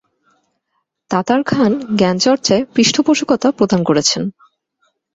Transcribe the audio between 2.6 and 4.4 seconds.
পৃষ্ঠপোষকতা প্রদান করেছেন।